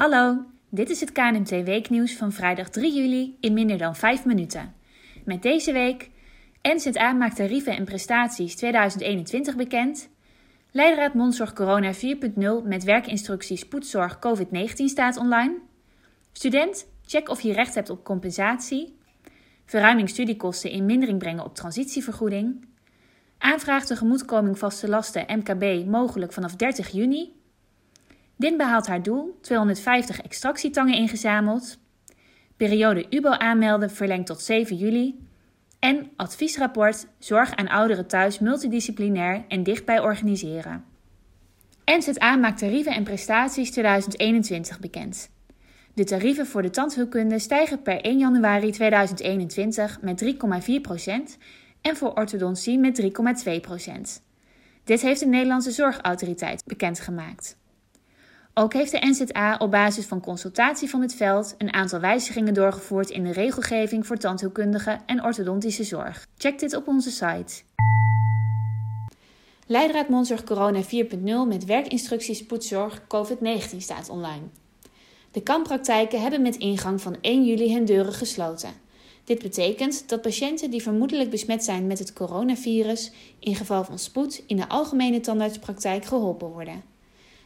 Hallo, 0.00 0.44
dit 0.68 0.90
is 0.90 1.00
het 1.00 1.12
KNMT 1.12 1.50
Weeknieuws 1.50 2.16
van 2.16 2.32
vrijdag 2.32 2.68
3 2.68 2.94
juli 2.94 3.36
in 3.40 3.52
minder 3.52 3.78
dan 3.78 3.96
5 3.96 4.24
minuten. 4.24 4.74
Met 5.24 5.42
deze 5.42 5.72
week 5.72 6.10
NZA 6.62 7.12
maakt 7.12 7.36
tarieven 7.36 7.76
en 7.76 7.84
prestaties 7.84 8.56
2021 8.56 9.56
bekend. 9.56 10.08
Leidraad 10.70 11.14
Mondzorg 11.14 11.52
Corona 11.52 11.92
4.0 11.94 12.00
met 12.64 12.84
werkinstructies 12.84 13.60
spoedzorg 13.60 14.18
COVID-19 14.18 14.72
staat 14.84 15.16
online. 15.16 15.58
Student, 16.32 16.86
check 17.06 17.28
of 17.28 17.40
je 17.40 17.52
recht 17.52 17.74
hebt 17.74 17.90
op 17.90 18.04
compensatie. 18.04 18.98
Verruiming 19.64 20.08
studiekosten 20.08 20.70
in 20.70 20.86
mindering 20.86 21.18
brengen 21.18 21.44
op 21.44 21.54
transitievergoeding. 21.54 22.66
Aanvraag 23.38 23.86
tegemoetkoming 23.86 24.58
vaste 24.58 24.88
lasten 24.88 25.24
MKB 25.28 25.86
mogelijk 25.86 26.32
vanaf 26.32 26.56
30 26.56 26.88
juni. 26.88 27.39
DIN 28.40 28.56
behaalt 28.56 28.86
haar 28.86 29.02
doel, 29.02 29.38
250 29.40 30.20
extractietangen 30.20 30.94
ingezameld. 30.94 31.78
Periode 32.56 33.06
UBO 33.10 33.30
aanmelden 33.30 33.90
verlengd 33.90 34.26
tot 34.26 34.40
7 34.40 34.76
juli. 34.76 35.26
En 35.78 36.10
adviesrapport 36.16 37.06
Zorg 37.18 37.56
aan 37.56 37.68
ouderen 37.68 38.06
thuis 38.06 38.38
multidisciplinair 38.38 39.44
en 39.48 39.62
dichtbij 39.62 40.00
organiseren. 40.00 40.84
NZA 41.84 42.36
maakt 42.36 42.58
tarieven 42.58 42.92
en 42.92 43.04
prestaties 43.04 43.70
2021 43.70 44.80
bekend. 44.80 45.30
De 45.94 46.04
tarieven 46.04 46.46
voor 46.46 46.62
de 46.62 46.70
tandheelkunde 46.70 47.38
stijgen 47.38 47.82
per 47.82 48.00
1 48.00 48.18
januari 48.18 48.70
2021 48.70 50.00
met 50.00 50.24
3,4% 50.24 50.30
en 51.80 51.96
voor 51.96 52.14
orthodontie 52.14 52.78
met 52.78 53.02
3,2%. 53.02 53.10
Dit 54.84 55.00
heeft 55.00 55.20
de 55.20 55.26
Nederlandse 55.26 55.70
Zorgautoriteit 55.70 56.62
bekendgemaakt. 56.66 57.58
Ook 58.54 58.72
heeft 58.72 58.90
de 58.90 59.06
NZA 59.06 59.56
op 59.56 59.70
basis 59.70 60.06
van 60.06 60.20
consultatie 60.20 60.90
van 60.90 61.00
het 61.00 61.14
veld 61.14 61.54
een 61.58 61.72
aantal 61.72 62.00
wijzigingen 62.00 62.54
doorgevoerd 62.54 63.10
in 63.10 63.24
de 63.24 63.32
regelgeving 63.32 64.06
voor 64.06 64.16
tandheelkundige 64.16 64.98
en 65.06 65.24
orthodontische 65.24 65.84
zorg. 65.84 66.26
Check 66.36 66.58
dit 66.58 66.76
op 66.76 66.88
onze 66.88 67.10
site. 67.10 67.62
Leidraad 69.66 70.08
Mondzorg 70.08 70.44
Corona 70.44 70.82
4.0 70.82 70.88
met 71.46 71.64
werkinstructies 71.64 72.38
spoedzorg 72.38 73.00
COVID-19 73.02 73.76
staat 73.76 74.08
online. 74.08 74.42
De 75.32 75.42
kamppraktijken 75.42 76.20
hebben 76.20 76.42
met 76.42 76.56
ingang 76.56 77.00
van 77.00 77.16
1 77.20 77.44
juli 77.44 77.74
hun 77.74 77.84
deuren 77.84 78.12
gesloten. 78.12 78.70
Dit 79.24 79.42
betekent 79.42 80.08
dat 80.08 80.22
patiënten 80.22 80.70
die 80.70 80.82
vermoedelijk 80.82 81.30
besmet 81.30 81.64
zijn 81.64 81.86
met 81.86 81.98
het 81.98 82.12
coronavirus 82.12 83.12
in 83.38 83.54
geval 83.54 83.84
van 83.84 83.98
spoed 83.98 84.42
in 84.46 84.56
de 84.56 84.68
algemene 84.68 85.20
tandartspraktijk 85.20 86.04
geholpen 86.04 86.48
worden. 86.48 86.82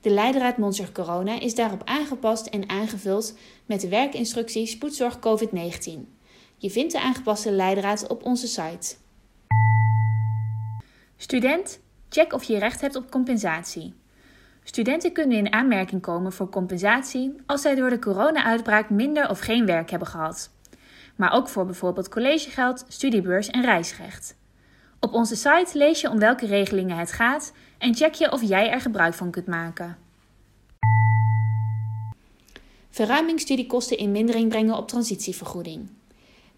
De 0.00 0.10
leidraad 0.10 0.56
Mondzorg 0.56 0.92
Corona 0.92 1.40
is 1.40 1.54
daarop 1.54 1.82
aangepast 1.84 2.46
en 2.46 2.68
aangevuld 2.68 3.38
met 3.66 3.80
de 3.80 3.88
werkinstructie 3.88 4.66
Spoedzorg 4.66 5.18
COVID-19. 5.18 6.16
Je 6.56 6.70
vindt 6.70 6.92
de 6.92 7.00
aangepaste 7.00 7.50
leidraad 7.50 8.06
op 8.06 8.24
onze 8.24 8.46
site. 8.46 8.96
Student, 11.16 11.80
check 12.08 12.32
of 12.32 12.44
je 12.44 12.58
recht 12.58 12.80
hebt 12.80 12.96
op 12.96 13.10
compensatie. 13.10 13.94
Studenten 14.62 15.12
kunnen 15.12 15.36
in 15.36 15.52
aanmerking 15.52 16.02
komen 16.02 16.32
voor 16.32 16.48
compensatie 16.48 17.34
als 17.46 17.62
zij 17.62 17.74
door 17.74 17.90
de 17.90 17.98
corona-uitbraak 17.98 18.90
minder 18.90 19.30
of 19.30 19.38
geen 19.38 19.66
werk 19.66 19.90
hebben 19.90 20.08
gehad. 20.08 20.50
Maar 21.16 21.32
ook 21.32 21.48
voor 21.48 21.64
bijvoorbeeld 21.64 22.08
collegegeld, 22.08 22.84
studiebeurs 22.88 23.48
en 23.48 23.62
reisrecht. 23.62 24.36
Op 25.00 25.12
onze 25.12 25.36
site 25.36 25.70
lees 25.72 26.00
je 26.00 26.10
om 26.10 26.18
welke 26.18 26.46
regelingen 26.46 26.96
het 26.96 27.12
gaat 27.12 27.52
en 27.78 27.94
check 27.94 28.14
je 28.14 28.32
of 28.32 28.42
jij 28.42 28.70
er 28.70 28.80
gebruik 28.80 29.14
van 29.14 29.30
kunt 29.30 29.46
maken. 29.46 29.98
Verruiming 32.90 33.40
studiekosten 33.40 33.98
in 33.98 34.12
mindering 34.12 34.48
brengen 34.48 34.76
op 34.76 34.88
transitievergoeding. 34.88 35.88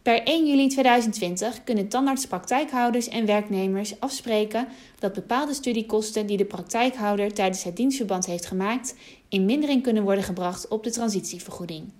Per 0.02 0.22
1 0.22 0.46
juli 0.46 0.68
2020 0.68 1.64
kunnen 1.64 1.88
tandartspraktijkhouders 1.88 3.08
en 3.08 3.26
werknemers 3.26 4.00
afspreken 4.00 4.68
dat 4.98 5.12
bepaalde 5.12 5.54
studiekosten 5.54 6.26
die 6.26 6.36
de 6.36 6.44
praktijkhouder 6.44 7.34
tijdens 7.34 7.62
het 7.62 7.76
dienstverband 7.76 8.26
heeft 8.26 8.46
gemaakt 8.46 8.94
in 9.28 9.44
mindering 9.44 9.82
kunnen 9.82 10.02
worden 10.02 10.24
gebracht 10.24 10.68
op 10.68 10.84
de 10.84 10.90
transitievergoeding. 10.90 11.92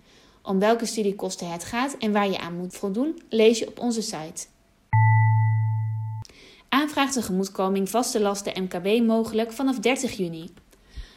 Om 0.42 0.58
welke 0.58 0.86
studiekosten 0.86 1.50
het 1.50 1.64
gaat 1.64 1.96
en 1.98 2.12
waar 2.12 2.30
je 2.30 2.38
aan 2.38 2.56
moet 2.56 2.74
voldoen, 2.74 3.22
lees 3.28 3.58
je 3.58 3.68
op 3.68 3.78
onze 3.78 4.02
site. 4.02 4.46
Aanvraag 6.72 7.12
tegemoetkoming 7.12 7.88
vaste 7.88 8.20
lasten 8.20 8.62
MKB 8.62 9.06
mogelijk 9.06 9.52
vanaf 9.52 9.78
30 9.78 10.16
juni. 10.16 10.50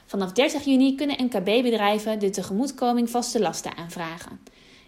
Vanaf 0.05 0.31
30 0.31 0.63
juni 0.63 0.95
kunnen 0.95 1.23
MKB-bedrijven 1.23 2.19
de 2.19 2.29
tegemoetkoming 2.29 3.09
vaste 3.09 3.39
lasten 3.39 3.77
aanvragen. 3.77 4.39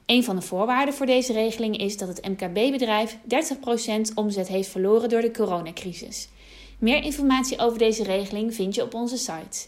Een 0.05 0.23
van 0.23 0.35
de 0.35 0.41
voorwaarden 0.41 0.93
voor 0.93 1.05
deze 1.05 1.33
regeling 1.33 1.77
is 1.77 1.97
dat 1.97 2.07
het 2.07 2.27
MKB-bedrijf 2.27 3.17
30% 3.17 4.13
omzet 4.15 4.47
heeft 4.47 4.69
verloren 4.69 5.09
door 5.09 5.21
de 5.21 5.31
coronacrisis. 5.31 6.29
Meer 6.79 7.03
informatie 7.03 7.59
over 7.59 7.77
deze 7.77 8.03
regeling 8.03 8.53
vind 8.55 8.75
je 8.75 8.83
op 8.83 8.93
onze 8.93 9.17
site. 9.17 9.67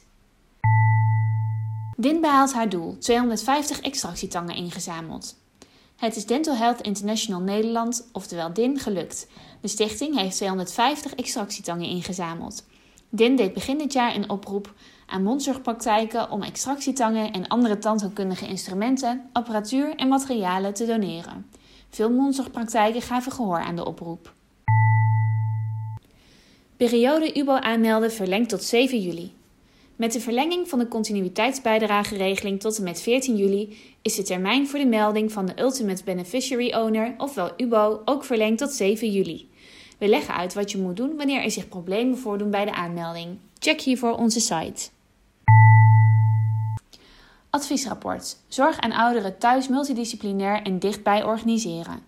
DIN 1.97 2.21
behaalt 2.21 2.53
haar 2.53 2.69
doel: 2.69 2.97
250 2.97 3.81
extractietangen 3.81 4.55
ingezameld. 4.55 5.35
Het 5.97 6.15
is 6.15 6.25
Dental 6.25 6.55
Health 6.55 6.81
International 6.81 7.41
Nederland, 7.41 8.09
oftewel 8.11 8.53
DIN, 8.53 8.79
gelukt. 8.79 9.27
De 9.61 9.67
stichting 9.67 10.19
heeft 10.19 10.35
250 10.35 11.15
extractietangen 11.15 11.87
ingezameld. 11.87 12.65
DIN 13.09 13.35
deed 13.35 13.53
begin 13.53 13.77
dit 13.77 13.93
jaar 13.93 14.15
een 14.15 14.29
oproep 14.29 14.73
aan 15.05 15.23
mondzorgpraktijken 15.23 16.31
om 16.31 16.41
extractietangen 16.41 17.31
en 17.31 17.47
andere 17.47 17.77
tandheelkundige 17.77 18.47
instrumenten, 18.47 19.29
apparatuur 19.33 19.95
en 19.95 20.07
materialen 20.07 20.73
te 20.73 20.85
doneren. 20.85 21.45
Veel 21.89 22.11
mondzorgpraktijken 22.11 23.01
gaven 23.01 23.31
gehoor 23.31 23.59
aan 23.59 23.75
de 23.75 23.85
oproep. 23.85 24.33
Periode 26.75 27.39
UBO 27.39 27.53
aanmelden 27.53 28.11
verlengd 28.11 28.49
tot 28.49 28.63
7 28.63 29.01
juli. 29.01 29.36
Met 29.97 30.13
de 30.13 30.19
verlenging 30.19 30.69
van 30.69 30.79
de 30.79 30.87
continuïteitsbijdrageregeling 30.87 32.59
tot 32.59 32.77
en 32.77 32.83
met 32.83 33.01
14 33.01 33.35
juli 33.35 33.77
is 34.01 34.15
de 34.15 34.23
termijn 34.23 34.67
voor 34.67 34.79
de 34.79 34.85
melding 34.85 35.31
van 35.31 35.45
de 35.45 35.61
Ultimate 35.61 36.03
Beneficiary 36.03 36.73
Owner, 36.73 37.15
ofwel 37.17 37.51
UBO, 37.57 38.01
ook 38.05 38.23
verlengd 38.23 38.57
tot 38.57 38.71
7 38.71 39.11
juli. 39.11 39.49
We 39.97 40.07
leggen 40.07 40.35
uit 40.35 40.53
wat 40.53 40.71
je 40.71 40.77
moet 40.77 40.97
doen 40.97 41.15
wanneer 41.15 41.43
er 41.43 41.51
zich 41.51 41.67
problemen 41.67 42.17
voordoen 42.17 42.51
bij 42.51 42.65
de 42.65 42.73
aanmelding. 42.73 43.37
Check 43.59 43.81
hiervoor 43.81 44.13
onze 44.13 44.39
site. 44.39 44.89
Adviesrapport. 47.49 48.37
Zorg 48.47 48.79
aan 48.79 48.91
ouderen 48.91 49.37
thuis 49.37 49.67
multidisciplinair 49.67 50.61
en 50.61 50.79
dichtbij 50.79 51.23
organiseren. 51.23 51.99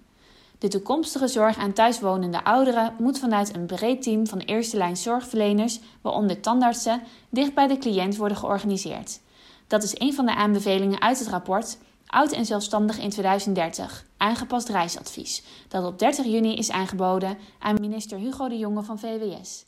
De 0.60 0.68
toekomstige 0.68 1.28
zorg 1.28 1.58
aan 1.58 1.74
thuiswonende 1.74 2.44
ouderen 2.44 2.96
moet 2.98 3.20
vanuit 3.20 3.56
een 3.56 3.66
breed 3.66 4.02
team 4.02 4.28
van 4.28 4.40
eerste 4.40 4.78
lijn 4.78 4.98
zorgverleners, 4.98 5.80
waaronder 6.02 6.40
tandartsen, 6.40 7.02
dicht 7.30 7.54
bij 7.54 7.68
de 7.68 7.78
cliënt 7.78 8.18
worden 8.18 8.38
georganiseerd. 8.38 9.20
Dat 9.68 9.84
is 9.84 10.00
een 10.00 10.14
van 10.14 10.26
de 10.26 10.36
aanbevelingen 10.36 11.02
uit 11.02 11.20
het 11.20 11.28
rapport 11.28 11.78
Oud 12.10 12.32
en 12.32 12.46
zelfstandig 12.46 13.00
in 13.00 13.10
2030, 13.10 14.06
aangepast 14.18 14.70
reisadvies, 14.70 15.44
dat 15.68 15.86
op 15.86 16.00
30 16.00 16.26
juni 16.26 16.56
is 16.56 16.72
aangeboden 16.72 17.38
aan 17.60 17.82
minister 17.82 18.18
Hugo 18.18 18.48
de 18.48 18.58
Jonge 18.58 18.84
van 18.84 19.00
VWS. 19.00 19.66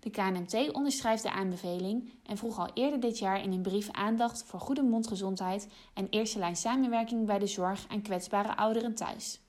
De 0.00 0.10
KNMT 0.10 0.72
onderschrijft 0.72 1.22
de 1.22 1.30
aanbeveling 1.30 2.12
en 2.26 2.36
vroeg 2.36 2.58
al 2.58 2.70
eerder 2.74 3.00
dit 3.00 3.18
jaar 3.18 3.42
in 3.42 3.52
een 3.52 3.62
brief 3.62 3.90
aandacht 3.90 4.44
voor 4.46 4.60
goede 4.60 4.82
mondgezondheid 4.82 5.68
en 5.94 6.06
eerste 6.10 6.38
lijn 6.38 6.56
samenwerking 6.56 7.26
bij 7.26 7.38
de 7.38 7.46
zorg 7.46 7.84
aan 7.88 8.02
kwetsbare 8.02 8.56
ouderen 8.56 8.94
thuis. 8.94 9.40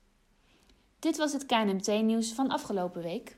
Dit 1.04 1.16
was 1.16 1.32
het 1.32 1.46
KNMT-nieuws 1.46 2.32
van 2.32 2.48
afgelopen 2.48 3.02
week. 3.02 3.36